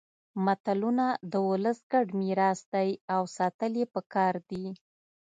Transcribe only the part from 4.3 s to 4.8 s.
دي